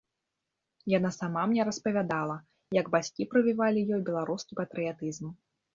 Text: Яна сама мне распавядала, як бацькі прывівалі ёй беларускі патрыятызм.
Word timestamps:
Яна 0.97 1.11
сама 1.17 1.43
мне 1.51 1.67
распавядала, 1.69 2.35
як 2.81 2.91
бацькі 2.97 3.31
прывівалі 3.35 3.89
ёй 3.95 4.01
беларускі 4.11 4.53
патрыятызм. 4.65 5.25